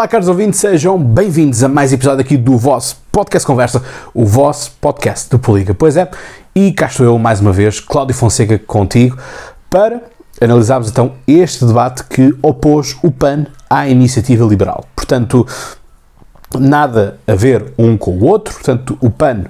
[0.00, 3.84] Olá, caros ouvintes, sejam bem-vindos a mais episódio aqui do vosso Podcast Conversa,
[4.14, 5.74] o vosso podcast do Poliga.
[5.74, 6.10] Pois é,
[6.54, 9.18] e cá estou eu mais uma vez, Cláudio Fonseca, contigo,
[9.68, 10.00] para
[10.40, 14.86] analisarmos então este debate que opôs o PAN à iniciativa liberal.
[14.96, 15.46] Portanto,
[16.58, 19.44] nada a ver um com o outro, portanto, o PAN,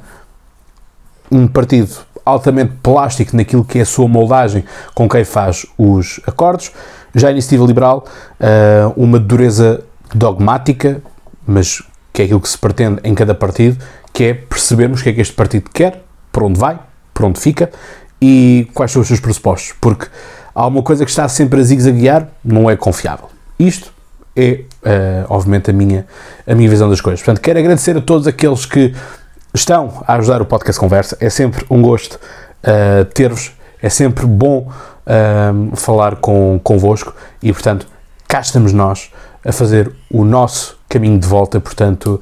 [1.31, 1.95] um partido
[2.27, 4.65] altamente plástico naquilo que é a sua moldagem
[4.97, 6.73] com quem faz os acordos,
[7.15, 8.05] já a iniciativa liberal,
[8.41, 11.03] uh, uma dureza dogmática,
[11.47, 11.83] mas
[12.13, 13.83] que é aquilo que se pretende em cada partido,
[14.13, 16.03] que é percebermos o que é que este partido quer,
[16.33, 16.79] para onde vai,
[17.15, 17.71] para onde fica
[18.21, 19.75] e quais são os seus pressupostos.
[19.81, 20.07] Porque
[20.55, 23.29] há uma coisa que está sempre a zigue-zaguear, não é confiável.
[23.59, 23.93] Isto
[24.37, 26.07] é, uh, obviamente, a minha,
[26.47, 27.21] a minha visão das coisas.
[27.21, 28.95] Portanto, quero agradecer a todos aqueles que
[29.55, 31.17] estão a ajudar o Podcast Conversa.
[31.21, 33.53] É sempre um gosto uh, ter-vos,
[33.83, 37.87] é sempre bom uh, falar com, convosco e, portanto,
[38.29, 39.11] cá estamos nós
[39.45, 42.21] a fazer o nosso caminho de volta, portanto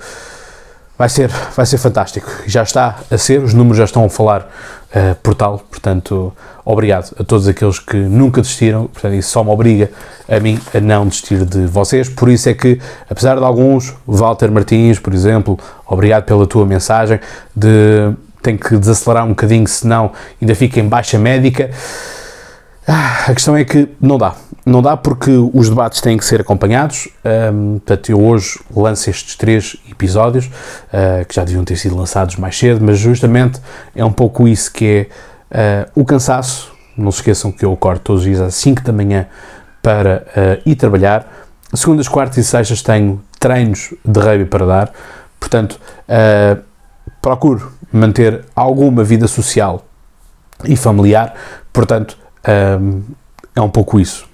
[0.99, 2.29] vai ser, vai ser fantástico.
[2.47, 6.33] Já está a ser, os números já estão a falar uh, por tal, portanto
[6.65, 9.91] obrigado a todos aqueles que nunca desistiram, portanto isso só me obriga
[10.29, 14.51] a mim a não desistir de vocês, por isso é que, apesar de alguns, Walter
[14.51, 17.21] Martins, por exemplo, obrigado pela tua mensagem,
[17.57, 21.71] de tem que desacelerar um bocadinho, senão ainda fica em baixa médica,
[22.87, 24.35] ah, a questão é que não dá.
[24.69, 27.09] Não dá porque os debates têm que ser acompanhados.
[27.25, 32.37] Um, portanto, eu hoje lanço estes três episódios, uh, que já deviam ter sido lançados
[32.37, 33.63] mais cedo, mas justamente
[33.97, 35.09] é um pouco isso que
[35.51, 36.71] é uh, o cansaço.
[36.95, 39.27] Não se esqueçam que eu acordo todos os dias às 5 da manhã
[39.83, 41.27] para uh, ir trabalhar.
[41.73, 44.93] Segundas, quartas e sextas tenho treinos de rugby para dar.
[45.41, 45.81] Portanto,
[47.23, 49.87] procuro manter alguma vida social
[50.65, 51.35] e familiar.
[51.73, 52.19] Portanto,
[52.81, 53.03] um,
[53.55, 54.29] é um pouco isso.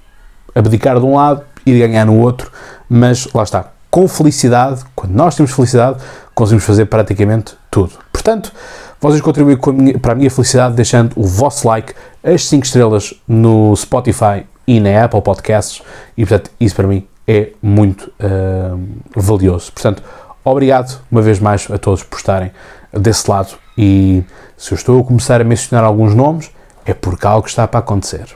[0.54, 2.50] Abdicar de um lado e ganhar no outro,
[2.88, 3.70] mas lá está.
[3.90, 5.98] Com felicidade, quando nós temos felicidade,
[6.34, 7.92] conseguimos fazer praticamente tudo.
[8.12, 8.52] Portanto,
[9.00, 13.14] vocês contribuem a minha, para a minha felicidade deixando o vosso like, as 5 estrelas
[13.28, 15.82] no Spotify e na Apple Podcasts,
[16.16, 18.80] e portanto, isso para mim é muito uh,
[19.14, 19.72] valioso.
[19.72, 20.02] Portanto,
[20.44, 22.50] obrigado uma vez mais a todos por estarem
[22.92, 23.54] desse lado.
[23.76, 24.22] E
[24.56, 26.50] se eu estou a começar a mencionar alguns nomes,
[26.86, 28.26] é porque algo está para acontecer.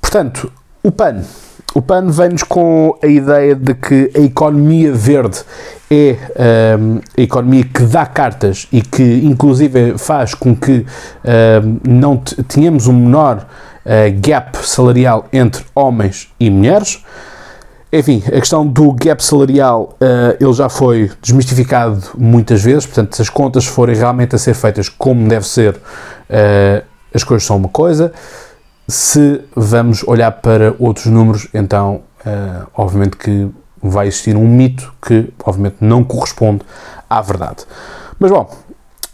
[0.00, 0.50] Portanto,
[0.84, 1.22] o PAN.
[1.74, 5.40] O PAN vem-nos com a ideia de que a economia verde
[5.90, 10.86] é um, a economia que dá cartas e que, inclusive, faz com que
[11.24, 13.38] um, não tenhamos um menor
[13.84, 17.02] uh, gap salarial entre homens e mulheres.
[17.92, 23.22] Enfim, a questão do gap salarial, uh, ele já foi desmistificado muitas vezes, portanto, se
[23.22, 27.68] as contas forem realmente a ser feitas como deve ser, uh, as coisas são uma
[27.68, 28.12] coisa.
[28.86, 33.48] Se vamos olhar para outros números, então, uh, obviamente que
[33.82, 36.62] vai existir um mito que, obviamente, não corresponde
[37.08, 37.64] à verdade.
[38.18, 38.50] Mas, bom,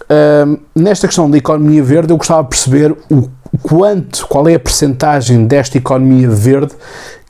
[0.02, 3.30] uh, nesta questão da economia verde, eu gostava de perceber o
[3.62, 6.74] quanto, qual é a percentagem desta economia verde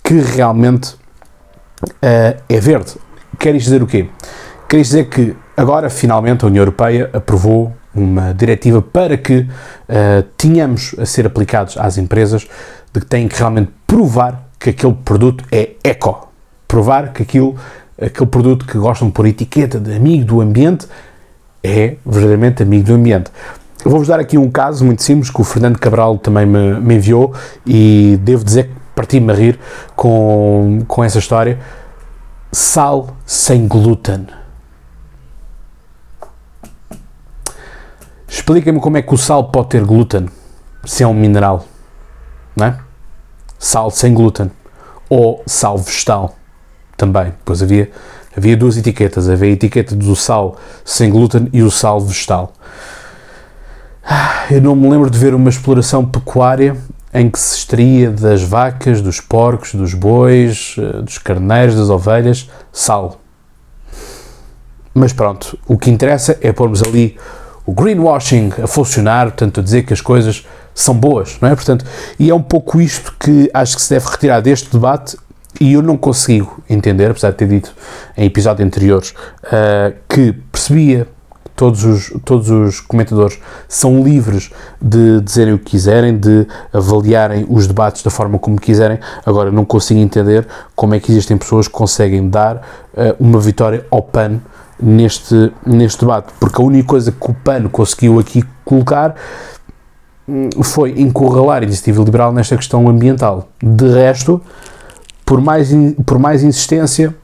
[0.02, 0.94] que realmente
[1.84, 2.94] uh, é verde.
[3.38, 4.08] Quer isto dizer o quê?
[4.68, 10.22] Quer isto dizer que agora, finalmente, a União Europeia aprovou uma diretiva para que uh,
[10.36, 12.46] tenhamos a ser aplicados às empresas
[12.92, 16.28] de que têm que realmente provar que aquele produto é eco.
[16.68, 17.56] Provar que aquilo,
[18.00, 20.86] aquele produto que gostam por etiqueta de amigo do ambiente
[21.62, 23.30] é verdadeiramente amigo do ambiente.
[23.84, 27.32] Vou-vos dar aqui um caso muito simples que o Fernando Cabral também me, me enviou
[27.66, 29.58] e devo dizer que parti-me a rir
[29.96, 31.58] com, com essa história.
[32.52, 34.39] Sal sem glúten.
[38.40, 40.26] Explica-me como é que o sal pode ter glúten,
[40.86, 41.66] se é um mineral,
[42.56, 42.78] não é?
[43.58, 44.50] Sal sem glúten.
[45.10, 46.34] Ou sal vegetal,
[46.96, 47.34] também.
[47.44, 47.90] Pois havia,
[48.34, 49.28] havia duas etiquetas.
[49.28, 50.56] Havia a etiqueta do sal
[50.86, 52.54] sem glúten e o sal vegetal.
[54.02, 56.78] Ah, eu não me lembro de ver uma exploração pecuária
[57.12, 62.48] em que se extraía das vacas, dos porcos, dos bois, eh, dos carneiros, das ovelhas,
[62.72, 63.20] sal.
[64.94, 67.18] Mas pronto, o que interessa é pormos ali
[67.66, 71.54] o greenwashing a funcionar, portanto, a dizer que as coisas são boas, não é?
[71.54, 71.84] Portanto,
[72.18, 75.16] e é um pouco isto que acho que se deve retirar deste debate
[75.60, 77.74] e eu não consigo entender, apesar de ter dito
[78.16, 81.06] em episódios anteriores uh, que percebia
[81.44, 87.46] que todos os, todos os comentadores são livres de dizerem o que quiserem, de avaliarem
[87.48, 88.98] os debates da forma como quiserem.
[89.26, 93.84] Agora, não consigo entender como é que existem pessoas que conseguem dar uh, uma vitória
[93.90, 94.40] ao PAN
[94.82, 99.14] neste, neste debate, porque a única coisa que o PAN conseguiu aqui colocar
[100.28, 103.48] hum, foi encurralar a iniciativa liberal nesta questão ambiental.
[103.62, 104.40] De resto,
[105.24, 105.70] por mais,
[106.04, 107.14] por mais insistência,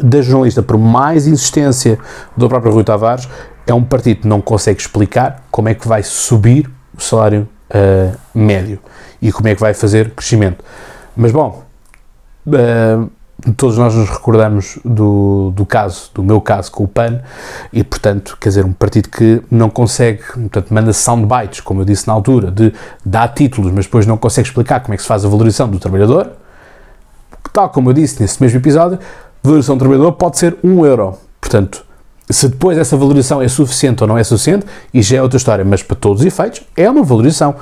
[0.00, 1.98] da jornalista, por mais insistência
[2.36, 3.28] do próprio Rui Tavares,
[3.66, 8.16] é um partido que não consegue explicar como é que vai subir o salário uh,
[8.38, 8.78] médio
[9.20, 10.62] e como é que vai fazer crescimento.
[11.16, 11.64] Mas bom,
[12.46, 13.10] uh,
[13.52, 17.20] todos nós nos recordamos do, do caso, do meu caso com o PAN,
[17.72, 22.06] e portanto, quer dizer, um partido que não consegue, portanto, manda soundbites, como eu disse
[22.08, 22.72] na altura, de
[23.04, 25.78] dar títulos, mas depois não consegue explicar como é que se faz a valorização do
[25.78, 26.32] trabalhador,
[27.52, 28.98] tal como eu disse nesse mesmo episódio,
[29.42, 31.16] valorização do trabalhador pode ser 1 um euro.
[31.40, 31.84] Portanto,
[32.28, 35.64] se depois essa valorização é suficiente ou não é suficiente, e já é outra história,
[35.64, 37.54] mas para todos os efeitos, é uma valorização.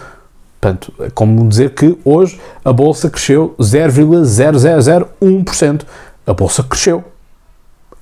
[0.65, 5.83] Portanto, é como dizer que hoje a bolsa cresceu 0,0001%.
[6.27, 7.05] A bolsa cresceu.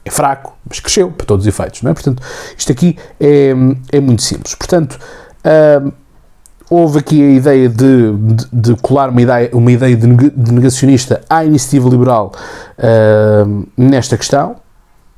[0.05, 1.95] É fraco, mas cresceu para todos os efeitos, não é?
[1.95, 2.23] Portanto,
[2.57, 3.51] isto aqui é,
[3.91, 4.55] é muito simples.
[4.55, 4.97] Portanto,
[6.71, 10.07] houve aqui a ideia de, de, de, colar uma ideia, uma ideia de
[10.53, 12.31] negacionista à iniciativa liberal
[13.77, 14.55] nesta questão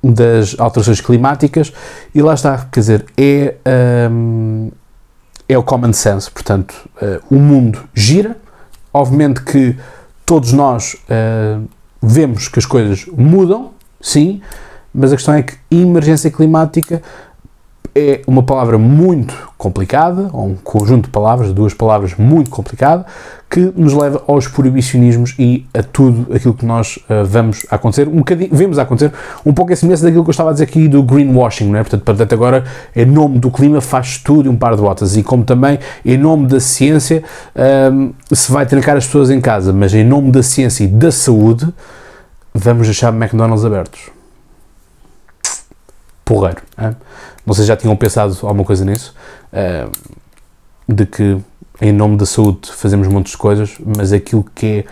[0.02, 1.74] das alterações climáticas
[2.14, 3.56] e lá está, quer dizer, é,
[5.48, 8.36] é o common sense, portanto, uh, o mundo gira,
[8.92, 9.76] obviamente que
[10.24, 11.68] todos nós uh,
[12.02, 14.40] vemos que as coisas mudam, sim,
[14.92, 17.02] mas a questão é que emergência climática
[17.94, 23.04] é uma palavra muito complicada, ou um conjunto de palavras, duas palavras muito complicado,
[23.48, 28.16] que nos leva aos proibicionismos e a tudo aquilo que nós uh, vamos acontecer, um
[28.16, 29.12] bocadinho, vemos acontecer,
[29.46, 31.82] um pouco em semelhança daquilo que eu estava a dizer aqui do greenwashing, não é?
[31.82, 32.64] Portanto, portanto agora,
[32.96, 36.48] em nome do clima, faz tudo um par de botas, e como também, em nome
[36.48, 37.22] da ciência,
[37.92, 41.12] um, se vai trancar as pessoas em casa, mas em nome da ciência e da
[41.12, 41.72] saúde,
[42.52, 44.13] vamos deixar McDonald's abertos.
[46.24, 46.62] Porreiro,
[47.54, 49.14] sei se já tinham pensado alguma coisa nisso,
[49.52, 49.90] uh,
[50.88, 51.38] de que
[51.80, 54.84] em nome da saúde fazemos muitas coisas, mas aquilo que é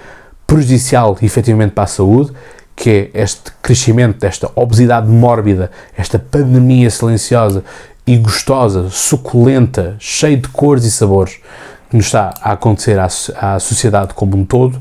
[0.46, 2.32] prejudicial efetivamente para a saúde,
[2.74, 7.64] que é este crescimento desta obesidade mórbida, esta pandemia silenciosa
[8.06, 11.38] e gostosa, suculenta, cheia de cores e sabores
[11.88, 13.06] que nos está a acontecer à,
[13.36, 14.80] à sociedade como um todo,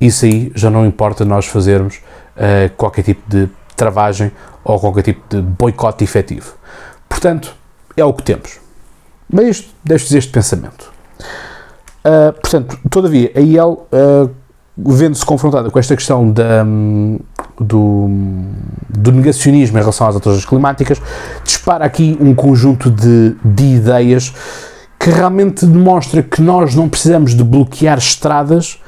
[0.00, 3.48] isso aí já não importa nós fazermos uh, qualquer tipo de
[3.80, 4.30] travagem
[4.62, 6.54] ou qualquer tipo de boicote efetivo.
[7.08, 7.54] Portanto,
[7.96, 8.60] é o que temos.
[9.32, 10.92] Mas isto, deixo-vos este pensamento.
[12.04, 14.30] Uh, portanto, todavia, a IEL, uh,
[14.76, 16.64] vendo-se confrontada com esta questão da,
[17.58, 18.08] do,
[18.88, 21.00] do, negacionismo em relação às alterações climáticas,
[21.44, 24.32] dispara aqui um conjunto de, de ideias
[24.98, 28.78] que realmente demonstra que nós não precisamos de bloquear estradas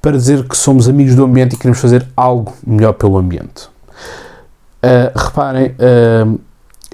[0.00, 3.73] para dizer que somos amigos do ambiente e queremos fazer algo melhor pelo ambiente.
[4.84, 6.38] Uh, reparem, uh,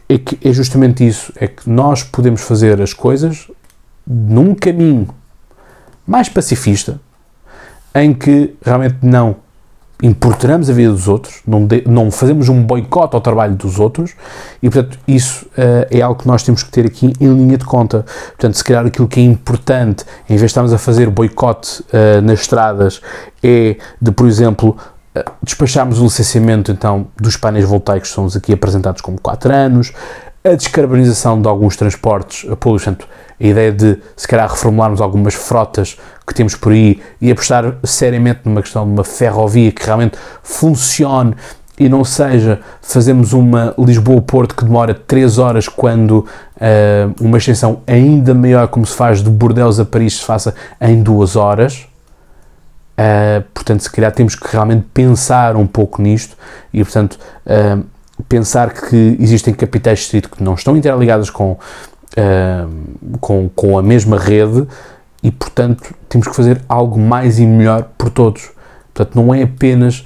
[0.09, 3.51] é, que é justamente isso, é que nós podemos fazer as coisas
[4.07, 5.09] num caminho
[6.07, 7.01] mais pacifista,
[7.93, 9.37] em que realmente não
[10.03, 14.15] importunamos a vida dos outros, não, de, não fazemos um boicote ao trabalho dos outros
[14.63, 17.65] e, portanto, isso uh, é algo que nós temos que ter aqui em linha de
[17.65, 18.05] conta.
[18.29, 22.23] Portanto, se calhar aquilo que é importante, em vez de estarmos a fazer boicote uh,
[22.23, 23.01] nas estradas,
[23.43, 24.77] é de, por exemplo,
[25.17, 29.93] uh, despacharmos o licenciamento então, dos painéis voltaicos que são aqui apresentados como 4 anos,
[30.43, 33.07] a descarbonização de alguns transportes públicos, portanto,
[33.39, 38.41] a ideia de, se calhar, reformularmos algumas frotas que temos por aí e apostar seriamente
[38.45, 41.35] numa questão de uma ferrovia que realmente funcione
[41.79, 48.35] e não seja fazemos uma Lisboa-Porto que demora 3 horas quando uh, uma extensão ainda
[48.35, 51.87] maior, como se faz de Bordeaux a Paris, se faça em 2 horas.
[53.01, 56.37] Uh, portanto, se calhar temos que realmente pensar um pouco nisto
[56.71, 57.83] e, portanto, uh,
[58.29, 64.19] pensar que existem capitais distrito que não estão interligados com uh, com, com a mesma
[64.19, 64.69] rede
[65.23, 68.51] e, portanto, temos que fazer algo mais e melhor por todos.
[68.93, 70.05] Portanto, não é apenas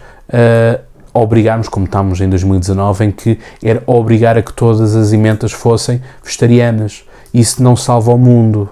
[1.12, 6.00] obrigarmos, como estamos em 2019, em que era obrigar a que todas as emendas fossem
[6.22, 7.04] vegetarianas.
[7.32, 8.68] Isso não salva o mundo.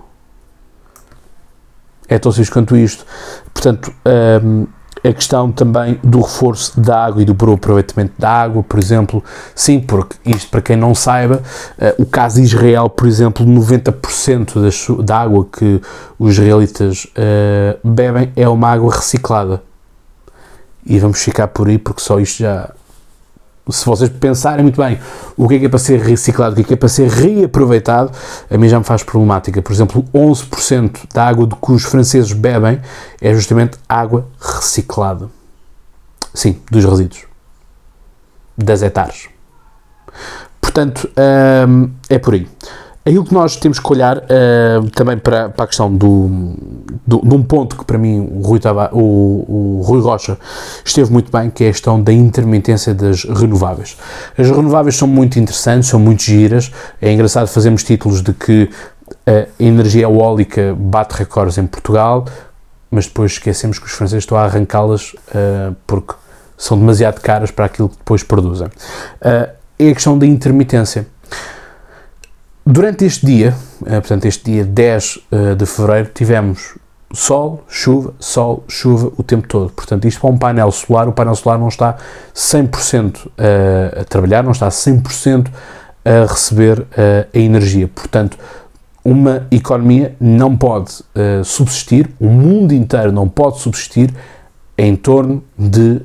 [2.08, 3.04] É tão simples quanto isto.
[3.52, 3.92] Portanto,
[4.44, 4.66] um,
[5.04, 9.22] a questão também do reforço da água e do aproveitamento da água, por exemplo,
[9.54, 11.42] sim, porque isto para quem não saiba,
[11.78, 15.80] uh, o caso de Israel, por exemplo, 90% das, da água que
[16.18, 19.62] os israelitas uh, bebem é uma água reciclada.
[20.84, 22.70] E vamos ficar por aí porque só isto já
[23.70, 24.98] se vocês pensarem muito bem
[25.36, 27.08] o que é, que é para ser reciclado, o que é, que é para ser
[27.08, 28.10] reaproveitado,
[28.50, 29.62] a mim já me faz problemática.
[29.62, 32.80] Por exemplo, 11% da água de que os franceses bebem
[33.20, 35.28] é justamente água reciclada.
[36.34, 37.24] Sim, dos resíduos.
[38.56, 39.28] Das hectares.
[40.60, 41.08] Portanto,
[41.68, 42.48] hum, é por aí.
[43.04, 46.54] Aquilo que nós temos que olhar uh, também para, para a questão do,
[47.06, 48.60] de, um ponto que para mim o Rui,
[48.92, 50.38] o, o Rui Rocha
[50.84, 53.96] esteve muito bem, que é a questão da intermitência das renováveis.
[54.36, 58.70] As renováveis são muito interessantes, são muito giras, é engraçado fazermos títulos de que
[59.26, 62.24] a energia eólica bate recordes em Portugal,
[62.90, 66.14] mas depois esquecemos que os franceses estão a arrancá-las uh, porque
[66.58, 68.66] são demasiado caras para aquilo que depois produzem.
[68.66, 71.06] Uh, é a questão da intermitência.
[72.64, 75.18] Durante este dia, uh, portanto, este dia 10
[75.56, 76.76] de fevereiro, tivemos
[77.12, 79.70] sol, chuva, sol, chuva o tempo todo.
[79.70, 81.96] Portanto, isto para um painel solar, o painel solar não está
[82.34, 83.30] 100%
[84.00, 85.48] a trabalhar, não está 100%
[86.04, 86.86] a receber
[87.32, 87.88] a energia.
[87.88, 88.38] Portanto,
[89.04, 94.14] uma economia não pode uh, subsistir, o mundo inteiro não pode subsistir
[94.78, 96.00] em torno de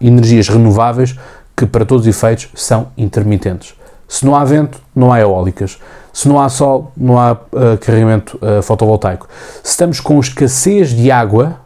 [0.00, 1.16] energias renováveis
[1.56, 3.74] que, para todos os efeitos, são intermitentes.
[4.08, 5.78] Se não há vento, não há eólicas.
[6.14, 9.28] Se não há sol, não há uh, carregamento fotovoltaico.
[9.62, 11.58] Se estamos com escassez de água,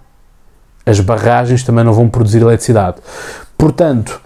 [0.87, 2.97] as barragens também não vão produzir eletricidade.
[3.59, 4.21] Portanto,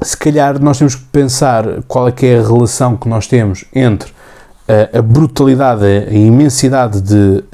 [0.00, 3.64] se calhar nós temos que pensar qual é que é a relação que nós temos
[3.74, 4.12] entre
[4.68, 7.44] a, a brutalidade, a imensidade de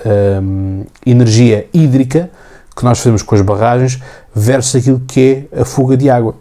[1.07, 2.31] energia hídrica
[2.77, 4.01] que nós fazemos com as barragens
[4.35, 6.37] versus aquilo que é a fuga de água.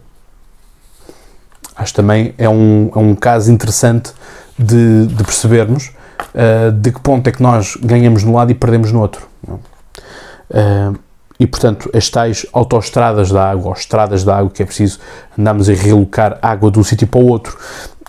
[1.74, 4.12] Acho também é um, é um caso interessante
[4.58, 5.92] de, de percebermos
[6.34, 9.26] uh, de que ponto é que nós ganhamos no lado e perdemos no outro.
[9.46, 10.98] Uh,
[11.40, 14.98] e, portanto, as tais autoestradas da água, ou estradas da água, que é preciso
[15.38, 17.56] andarmos a relocar água de um sítio para o outro,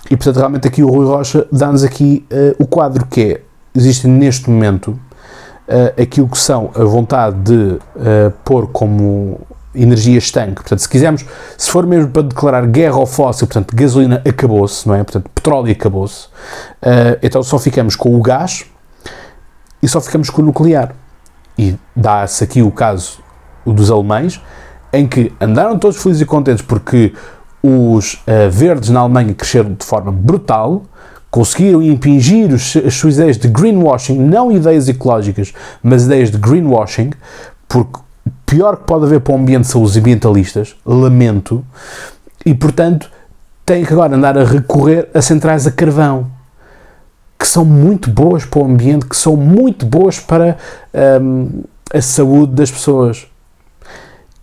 [0.10, 3.42] e portanto, realmente aqui o Rui Rocha dá-nos aqui uh, o quadro que é,
[3.76, 4.92] existe neste momento
[5.68, 9.40] uh, aquilo que são a vontade de uh, pôr como
[9.74, 10.56] energia estanque.
[10.56, 11.26] Portanto, se quisermos,
[11.58, 15.04] se for mesmo para declarar guerra ao fóssil, portanto, gasolina acabou-se, não é?
[15.04, 16.26] Portanto, petróleo acabou-se.
[16.26, 18.66] Uh, então só ficamos com o gás
[19.82, 20.94] e só ficamos com o nuclear.
[21.58, 23.20] E dá-se aqui o caso
[23.66, 24.42] dos alemães,
[24.92, 27.14] em que andaram todos felizes e contentes porque
[27.62, 30.84] os uh, verdes na Alemanha cresceram de forma brutal,
[31.30, 37.12] conseguiram impingir os, as suas ideias de greenwashing, não ideias ecológicas, mas ideias de greenwashing,
[37.68, 38.00] porque
[38.50, 41.64] pior que pode haver para o ambiente são os ambientalistas, lamento,
[42.44, 43.10] e portanto
[43.64, 46.32] têm que agora andar a recorrer a centrais a carvão,
[47.38, 50.58] que são muito boas para o ambiente, que são muito boas para
[51.22, 51.62] um,
[51.94, 53.28] a saúde das pessoas.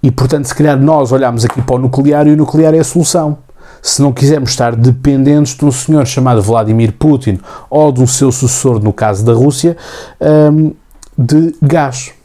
[0.01, 2.85] E, portanto, se calhar nós olhamos aqui para o nuclear e o nuclear é a
[2.85, 3.39] solução.
[3.83, 8.81] Se não quisermos estar dependentes de um senhor chamado Vladimir Putin ou um seu sucessor,
[8.81, 9.77] no caso da Rússia,
[10.21, 10.73] um,
[11.19, 12.16] de gás.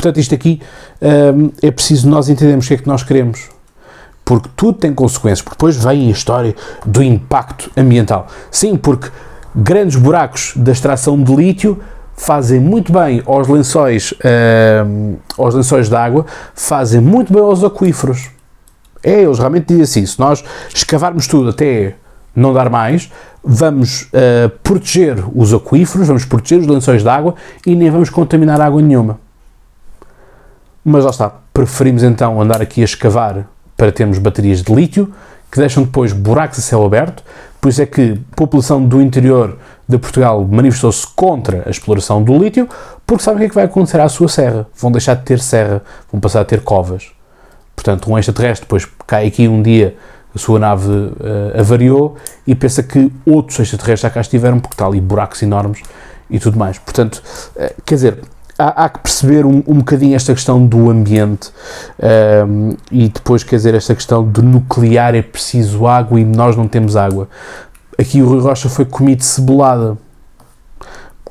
[0.00, 0.62] Portanto, isto aqui
[1.02, 3.50] um, é preciso nós entendermos o que é que nós queremos.
[4.24, 5.42] Porque tudo tem consequências.
[5.42, 8.26] Porque depois vem a história do impacto ambiental.
[8.50, 9.10] Sim, porque
[9.54, 11.78] grandes buracos da extração de lítio
[12.16, 18.30] fazem muito bem aos lençóis, uh, aos lençóis de água, fazem muito bem aos aquíferos.
[19.02, 20.42] É, eles realmente dizem assim, se nós
[20.74, 21.96] escavarmos tudo até
[22.34, 23.10] não dar mais,
[23.44, 27.34] vamos uh, proteger os aquíferos, vamos proteger os lençóis de água
[27.66, 29.18] e nem vamos contaminar água nenhuma.
[30.84, 33.46] Mas lá está, preferimos então andar aqui a escavar
[33.76, 35.12] para termos baterias de lítio,
[35.50, 37.22] que deixam depois buracos a céu aberto,
[37.60, 42.38] por isso é que a população do interior de Portugal manifestou-se contra a exploração do
[42.38, 42.68] lítio,
[43.06, 44.66] porque sabem o que é que vai acontecer à sua serra.
[44.76, 47.10] Vão deixar de ter serra, vão passar a ter covas.
[47.74, 49.96] Portanto, um extraterrestre depois cai aqui um dia,
[50.34, 54.86] a sua nave uh, avariou e pensa que outros extraterrestres já cá estiveram, porque está
[54.86, 55.82] ali buracos enormes
[56.30, 56.78] e tudo mais.
[56.78, 57.22] Portanto,
[57.56, 58.18] uh, quer dizer,
[58.60, 61.50] há, há, que perceber um, um bocadinho esta questão do ambiente
[61.98, 66.56] um, ehm, e depois, quer dizer, esta questão do nuclear é preciso água e nós
[66.56, 67.28] não temos água.
[67.98, 69.96] Aqui o Rui Rocha foi comido de cebolada.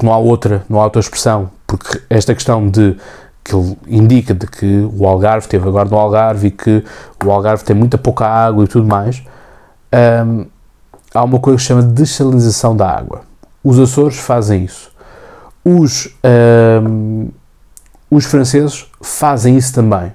[0.01, 2.95] Não há outra, não há outra expressão, porque esta questão de
[3.43, 6.83] que ele indica de que o Algarve teve agora no Algarve e que
[7.24, 9.24] o Algarve tem muita pouca água e tudo mais,
[10.25, 10.45] hum,
[11.13, 13.21] há uma coisa que se chama de desalinização da água.
[13.63, 14.88] Os Açores fazem isso.
[15.77, 16.15] Os,
[16.83, 17.29] hum,
[18.09, 20.13] os franceses fazem isso também.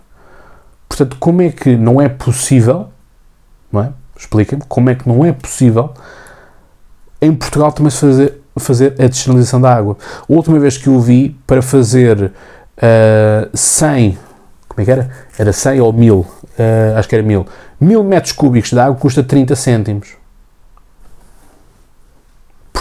[0.88, 2.88] Portanto, como é que não é possível,
[3.70, 3.92] não é?
[4.16, 5.92] Expliquem-me, como é que não é possível
[7.20, 9.96] em Portugal também se fazer, fazer a desalinização da água.
[10.20, 12.32] A última vez que eu vi para fazer uh,
[12.76, 14.18] eh, 100,
[14.68, 15.10] como é que era?
[15.38, 16.26] Era 100 ou 1000, uh,
[16.96, 17.46] acho que era 1000,
[17.80, 20.23] 1000 metros cúbicos de água custa 30 cêntimos.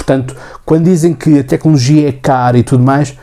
[0.04, 3.18] Portanto, quando dizem que a tecnologia é cara e tudo mais,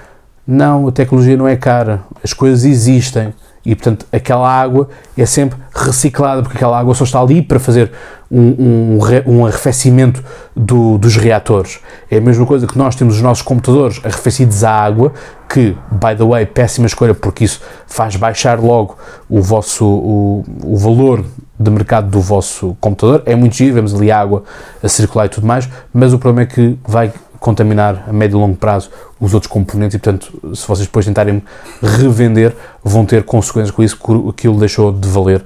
[0.47, 3.35] não, a tecnologia não é cara, as coisas existem
[3.65, 7.93] e, portanto, aquela água é sempre reciclada, porque aquela água só está ali para fazer
[8.31, 10.25] um, um, um arrefecimento
[10.57, 11.81] do, dos reatores.
[12.11, 15.13] É a mesma coisa que nós temos os nossos computadores arrefecidos à água,
[15.47, 18.97] que, by the way, péssima escolha, porque isso faz baixar logo
[19.29, 21.23] o vosso o, o valor
[21.61, 23.23] de mercado do vosso computador.
[23.27, 24.45] É muito giro, vemos ali água
[24.83, 28.41] a circular e tudo mais, mas o problema é que vai contaminar a médio e
[28.41, 31.43] longo prazo os outros componentes e, portanto, se vocês depois tentarem
[31.83, 35.45] revender, vão ter consequências com isso, porque aquilo deixou de valer,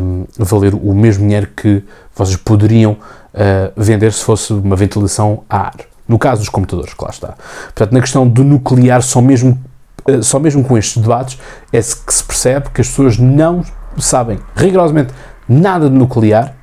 [0.00, 1.84] um, valer o mesmo dinheiro que
[2.14, 5.76] vocês poderiam uh, vender se fosse uma ventilação a ar.
[6.08, 7.34] No caso dos computadores, claro está.
[7.66, 9.60] Portanto, na questão do nuclear, só mesmo,
[10.08, 11.38] uh, só mesmo com estes debates
[11.72, 13.64] é que se percebe que as pessoas não
[13.98, 15.12] sabem rigorosamente
[15.48, 16.54] nada de nuclear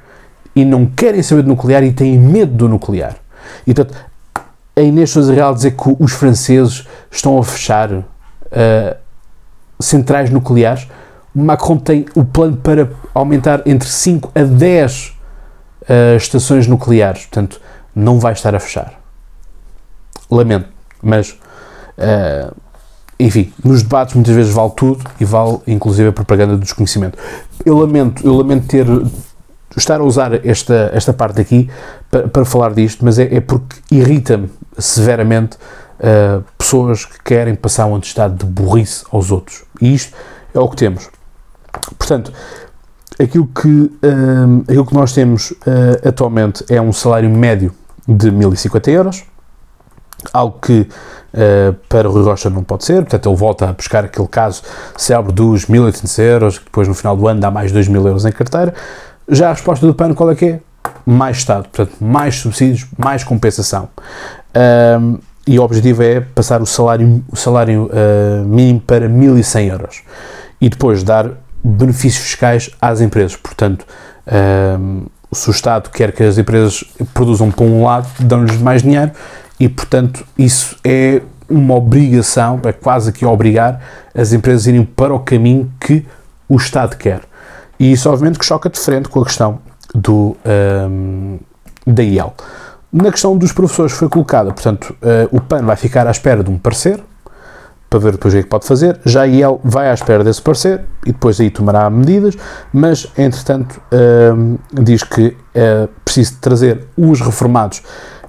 [0.55, 3.15] e não querem saber de nuclear e têm medo do nuclear.
[3.65, 3.97] E, portanto,
[4.75, 8.03] a Inês Sousa Real dizer que os franceses estão a fechar uh,
[9.79, 10.87] centrais nucleares,
[11.33, 15.13] Macron tem o plano para aumentar entre 5 a 10 uh,
[15.89, 17.59] eh, estações nucleares, portanto,
[17.95, 18.99] não vai estar a fechar.
[20.29, 20.67] Lamento,
[21.01, 22.55] mas uh,
[23.25, 27.17] enfim, nos debates muitas vezes vale tudo e vale inclusive a propaganda do desconhecimento.
[27.65, 28.85] Eu lamento, eu lamento ter
[29.77, 31.69] estar a usar esta, esta parte aqui
[32.11, 35.57] para, para falar disto, mas é, é porque irrita-me severamente
[35.99, 39.63] uh, pessoas que querem passar um estado de burrice aos outros.
[39.81, 40.13] E isto
[40.53, 41.09] é o que temos.
[41.97, 42.31] Portanto,
[43.19, 47.73] aquilo que, uh, aquilo que nós temos uh, atualmente é um salário médio
[48.07, 49.23] de 1050 euros,
[50.31, 54.05] algo que uh, para o Rui Rocha não pode ser, portanto ele volta a buscar
[54.05, 54.61] aquele caso
[54.95, 58.25] célebre dos 1800 euros, que depois no final do ano dá mais 2 mil euros
[58.25, 58.73] em carteira,
[59.27, 60.59] já a resposta do PAN qual é que é?
[61.05, 63.89] Mais Estado, portanto, mais subsídios, mais compensação.
[64.99, 70.01] Um, e o objetivo é passar o salário, o salário uh, mínimo para 1.100 euros
[70.61, 71.31] e depois dar
[71.63, 73.35] benefícios fiscais às empresas.
[73.35, 73.85] Portanto,
[74.79, 79.11] um, se o Estado quer que as empresas produzam para um lado, dão-lhes mais dinheiro
[79.63, 83.79] e, portanto, isso é uma obrigação, é quase que obrigar
[84.13, 86.05] as empresas a irem para o caminho que
[86.49, 87.21] o Estado quer.
[87.79, 89.59] E isso, obviamente, que choca de frente com a questão
[89.95, 90.35] do,
[90.89, 91.39] um,
[91.87, 92.33] da IEL.
[92.91, 96.51] Na questão dos professores foi colocada, portanto, uh, o PAN vai ficar à espera de
[96.51, 97.01] um parecer,
[97.89, 100.25] para ver depois o que é que pode fazer, já a IEL vai à espera
[100.25, 102.35] desse parecer e depois aí tomará medidas,
[102.73, 107.81] mas, entretanto, uh, diz que é preciso trazer os reformados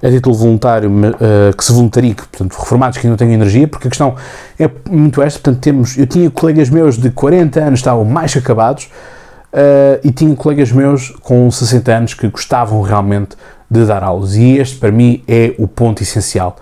[0.05, 3.89] a título voluntário, uh, que se voluntariem, portanto, reformados que ainda têm energia, porque a
[3.89, 4.15] questão
[4.59, 8.89] é muito esta, portanto, temos, eu tinha colegas meus de 40 anos, estavam mais acabados,
[9.55, 13.37] Uh, e tinha colegas meus com 60 anos que gostavam realmente
[13.71, 14.35] de dar aulas.
[14.35, 16.57] E este, para mim, é o ponto essencial.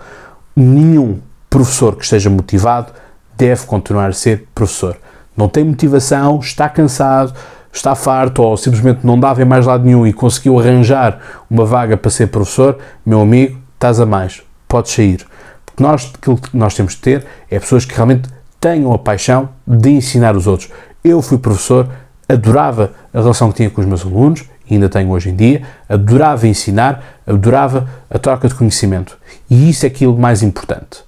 [0.54, 1.18] Nenhum
[1.50, 2.92] professor que esteja motivado
[3.36, 4.96] deve continuar a ser professor.
[5.36, 7.34] Não tem motivação, está cansado,
[7.76, 11.18] está farto ou simplesmente não dava em mais lado nenhum e conseguiu arranjar
[11.50, 15.26] uma vaga para ser professor, meu amigo, estás a mais, podes sair.
[15.66, 18.28] Porque nós, aquilo que nós temos de ter é pessoas que realmente
[18.60, 20.70] tenham a paixão de ensinar os outros.
[21.02, 21.88] Eu fui professor,
[22.28, 26.46] adorava a relação que tinha com os meus alunos, ainda tenho hoje em dia, adorava
[26.46, 29.18] ensinar, adorava a troca de conhecimento.
[29.50, 31.04] E isso é aquilo mais importante.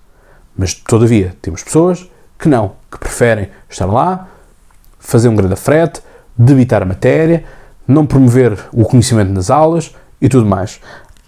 [0.58, 4.28] Mas, todavia, temos pessoas que não, que preferem estar lá,
[4.98, 6.00] fazer um grande frete,
[6.38, 7.44] debitar a matéria,
[7.86, 10.80] não promover o conhecimento nas aulas e tudo mais.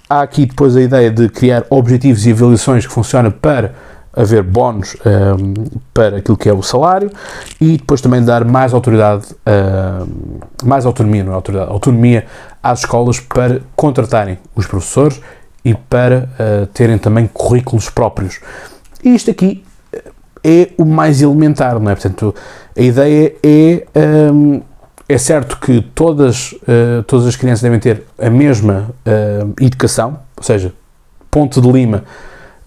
[0.09, 3.75] Há aqui depois a ideia de criar objetivos e avaliações que funcionam para
[4.13, 5.55] haver bónus um, ehm,
[5.95, 7.11] para aquilo que é o salário
[7.61, 10.09] e depois também dar mais autoridade, uh,
[10.65, 12.27] mais autonomia, não é autoridade, autonomia
[12.63, 15.21] às escolas para contratarem os professores
[15.65, 18.41] e para uh, terem também currículos próprios.
[19.05, 19.63] E isto aqui
[20.43, 21.95] é o mais elementar, não é?
[21.95, 22.35] Portanto,
[22.77, 23.87] a ideia é.
[24.33, 24.63] Um, ehm,
[25.09, 28.91] é certo que todas, uh, todas as crianças devem ter a mesma
[29.61, 30.73] educação, ou seja,
[31.31, 32.05] Ponte de Lima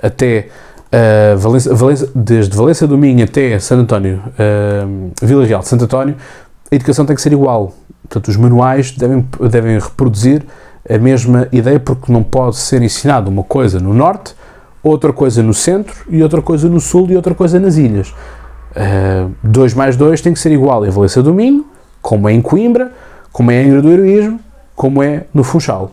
[0.01, 0.47] até
[0.91, 5.85] Uh, Valença, Valença, desde Valência do Minho até Santo António, uh, Vila Real de Santo
[5.85, 6.17] António,
[6.69, 7.73] a educação tem que ser igual.
[8.01, 10.43] Portanto, os manuais devem, devem reproduzir
[10.89, 14.35] a mesma ideia, porque não pode ser ensinado uma coisa no norte,
[14.83, 18.13] outra coisa no centro, e outra coisa no sul, e outra coisa nas ilhas.
[19.41, 21.65] 2 uh, mais 2 tem que ser igual em Valência do Minho,
[22.01, 22.91] como é em Coimbra,
[23.31, 24.39] como é em Angra do Heroísmo,
[24.75, 25.91] como é no Funchal.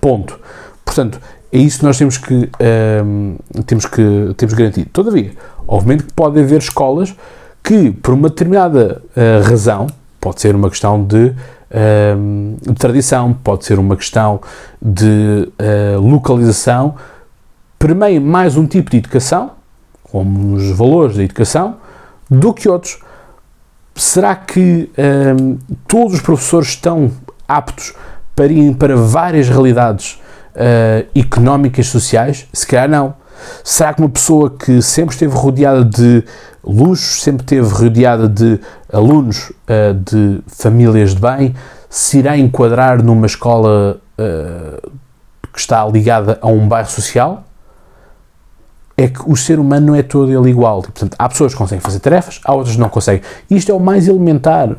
[0.00, 0.38] Ponto.
[0.84, 1.20] Portanto,
[1.52, 4.88] é isso que nós temos que, um, ehm, temos que temos garantido.
[4.92, 5.32] Todavia,
[5.66, 7.14] obviamente que pode haver escolas
[7.62, 9.86] que, por uma determinada uh, razão,
[10.20, 11.34] pode ser uma questão de, um,
[11.70, 14.40] ehm, de, tradição, pode ser uma questão
[14.80, 15.50] de
[15.96, 16.94] uh, localização,
[17.78, 19.52] permeiem mais um tipo de educação,
[20.04, 21.76] como os valores da educação,
[22.30, 22.98] do que outros.
[24.00, 24.90] Será que
[25.38, 27.12] um, todos os professores estão
[27.46, 27.92] aptos
[28.34, 30.18] para irem para várias realidades
[30.54, 32.48] uh, económicas, sociais?
[32.50, 33.12] Se calhar não.
[33.62, 36.24] Será que uma pessoa que sempre esteve rodeada de
[36.64, 38.58] luxos, sempre esteve rodeada de
[38.90, 41.54] alunos uh, de famílias de bem,
[41.90, 44.90] se irá enquadrar numa escola uh,
[45.52, 47.44] que está ligada a um bairro social?
[49.00, 50.82] É que o ser humano não é todo ele igual.
[50.82, 53.22] Portanto, há pessoas que conseguem fazer tarefas, há outras que não conseguem.
[53.48, 54.76] Isto é o mais elementar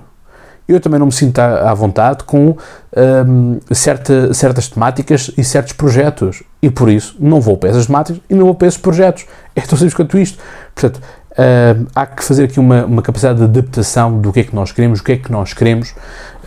[0.67, 2.55] eu também não me sinto à, vontade com
[2.95, 6.43] um, certa, certas temáticas e certos projetos.
[6.61, 9.25] E por isso não vou para essas temáticas e não vou para esses projetos.
[9.53, 10.41] É tão simples quanto isto.
[10.73, 14.55] Portanto, uh, há que fazer aqui uma, uma capacidade de adaptação do que é que
[14.55, 15.89] nós queremos, o que é que nós queremos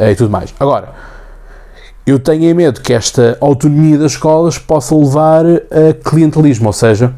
[0.01, 0.55] uh, e tudo mais.
[0.59, 0.89] Agora,
[2.07, 7.13] eu tenho medo que esta autonomia das escolas possa levar a clientelismo, ou seja,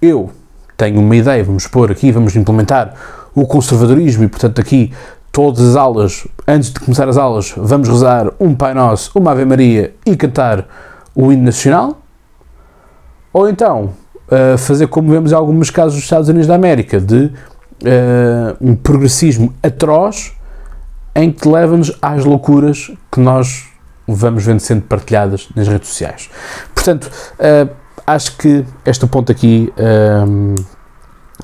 [0.00, 0.30] eu
[0.76, 2.94] tenho uma ideia, vamos pôr aqui, vamos implementar
[3.34, 4.92] o conservadorismo e, portanto, aqui
[5.30, 9.44] todas as aulas, antes de começar as aulas, vamos rezar um Pai Nosso, uma Ave
[9.44, 10.66] Maria e cantar
[11.14, 12.00] o hino nacional?
[13.32, 13.92] Ou então,
[14.26, 17.30] uh, fazer como vemos em alguns casos dos Estados Unidos da América, de uh,
[18.60, 20.32] um progressismo atroz
[21.14, 23.68] em que leva-nos às loucuras que nós
[24.06, 26.28] vamos vendo sendo partilhadas nas redes sociais.
[26.74, 27.79] Portanto, uh,
[28.12, 29.72] acho que este ponto aqui,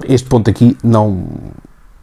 [0.08, 1.26] este ponto aqui não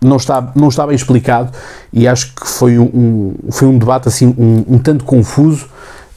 [0.04, 1.52] não está, não está bem explicado
[1.92, 5.66] e acho que foi um, foi um debate assim um, um tanto confuso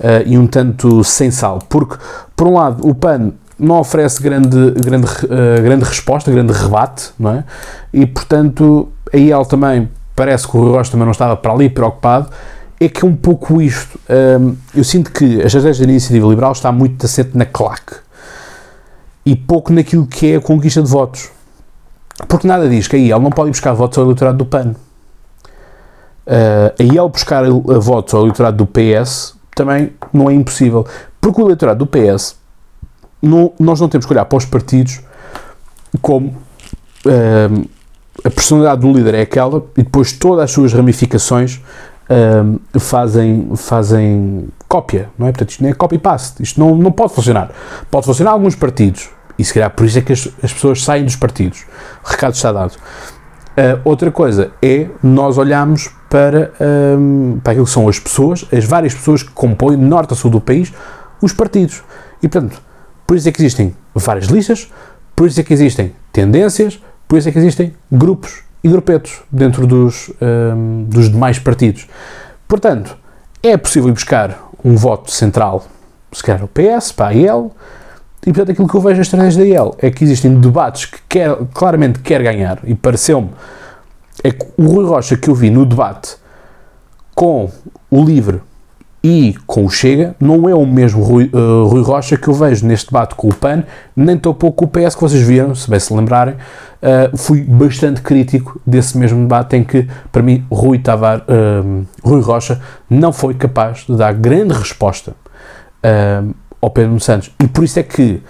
[0.00, 1.96] uh, e um tanto sem sal, porque
[2.34, 7.30] por um lado o PAN não oferece grande, grande, uh, grande resposta, grande rebate, não
[7.30, 7.44] é?
[7.92, 12.30] E portanto a IEL também parece que o Rui também não estava para ali preocupado,
[12.80, 13.98] é que é um pouco isto.
[14.08, 18.05] Um, eh, eu sinto que a estratégia da iniciativa liberal está muito assente na claque
[19.26, 21.30] e pouco naquilo que é a conquista de votos.
[22.28, 24.74] Porque nada diz que a IEL não pode ir buscar votos ao eleitorado do PAN.
[26.26, 30.86] Uh, a IEL buscar votos ao eleitorado do PS também não é impossível.
[31.20, 32.36] Porque o eleitorado do PS,
[33.20, 35.00] não, nós não temos que olhar para os partidos
[36.00, 37.68] como uh,
[38.24, 41.60] a personalidade do líder é aquela e depois todas as suas ramificações
[42.08, 45.32] uh, fazem, fazem cópia, não é?
[45.32, 47.50] Portanto, isto não é copy-paste, isto não, não pode funcionar.
[47.90, 51.04] Pode funcionar alguns partidos, e se calhar por isso é que as, as pessoas saem
[51.04, 51.64] dos partidos.
[52.04, 52.72] O recado está dado.
[52.72, 56.52] Uh, outra coisa é nós olharmos para,
[56.98, 60.30] um, para aquilo que são as pessoas, as várias pessoas que compõem, norte a sul
[60.30, 60.72] do país,
[61.22, 61.82] os partidos.
[62.22, 62.60] E, portanto,
[63.06, 64.70] por isso é que existem várias listas,
[65.14, 69.66] por isso é que existem tendências, por isso é que existem grupos e grupetos dentro
[69.66, 71.86] dos, um, dos demais partidos.
[72.46, 72.96] Portanto,
[73.42, 75.64] é possível buscar um voto central,
[76.12, 77.52] se calhar o PS, para a IEL,
[78.26, 80.98] e portanto aquilo que eu vejo a estratégia da IEL é que existem debates que
[81.08, 83.30] quer, claramente quer ganhar, e pareceu-me,
[84.24, 86.16] é que o Rui Rocha que eu vi no debate
[87.14, 87.48] com
[87.88, 88.40] o Livre
[89.02, 92.66] e com o Chega, não é o mesmo Rui, uh, Rui Rocha que eu vejo
[92.66, 93.62] neste debate com o PAN,
[93.94, 97.42] nem tão pouco com o PS, que vocês viram, se bem se lembrarem, uh, fui
[97.42, 102.60] bastante crítico desse mesmo debate em que, para mim, Rui, Tavar, uh, Rui Rocha
[102.90, 105.14] não foi capaz de dar grande resposta
[106.60, 107.30] ao Pedro Santos.
[107.42, 108.22] E por isso é que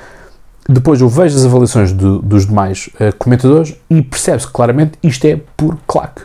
[0.68, 5.40] depois eu vejo as avaliações do, dos demais uh, comentadores e percebe-se claramente isto é
[5.56, 6.22] por claque.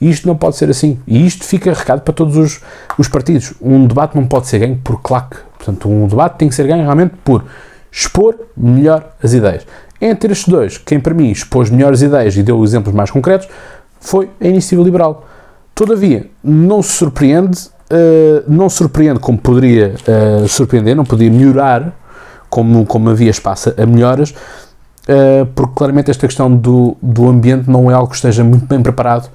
[0.00, 0.98] Isto não pode ser assim.
[1.06, 2.60] E isto fica recado para todos os,
[2.98, 3.54] os partidos.
[3.60, 5.36] Um debate não pode ser ganho por claque.
[5.56, 7.44] Portanto, um debate tem que ser ganho realmente por
[7.90, 9.64] expor melhor as ideias.
[10.00, 13.48] Entre estes dois, quem para mim expôs melhores ideias e deu exemplos mais concretos
[14.00, 15.28] foi a Iniciativa Liberal.
[15.72, 21.92] Todavia, não se surpreende uh, não surpreende como poderia uh, surpreender, não poderia melhorar
[22.48, 27.90] como, como havia espaço a melhoras, uh, porque claramente esta questão do, do ambiente não
[27.90, 29.28] é algo que esteja muito bem preparado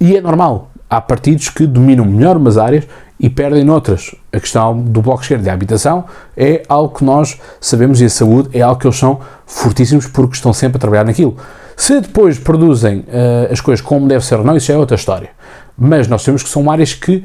[0.00, 0.70] e é normal.
[0.88, 2.86] Há partidos que dominam melhor umas áreas
[3.18, 4.14] e perdem noutras.
[4.32, 6.04] A questão do Bloco de e a habitação
[6.36, 10.34] é algo que nós sabemos e a saúde é algo que eles são fortíssimos porque
[10.34, 11.36] estão sempre a trabalhar naquilo.
[11.76, 14.96] Se depois produzem uh, as coisas como deve ser ou não, isso já é outra
[14.96, 15.30] história.
[15.76, 17.24] Mas nós sabemos que são áreas que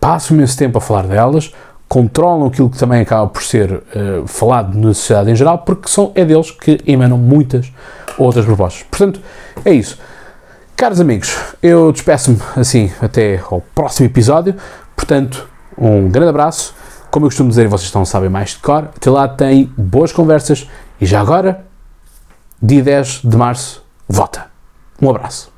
[0.00, 1.52] passam imenso tempo a falar delas,
[1.88, 6.12] controlam aquilo que também acaba por ser uh, falado na sociedade em geral, porque são,
[6.14, 7.72] é deles que emanam muitas
[8.18, 8.84] outras propostas.
[8.84, 9.20] Portanto,
[9.64, 9.98] é isso.
[10.76, 14.54] Caros amigos, eu despeço-me assim até ao próximo episódio.
[14.94, 16.74] Portanto, um grande abraço.
[17.10, 18.90] Como eu costumo dizer, vocês estão a saber mais de cor.
[18.94, 20.68] Até lá tem boas conversas.
[21.00, 21.64] E já agora,
[22.60, 24.46] dia 10 de março, vota.
[25.00, 25.55] Um abraço.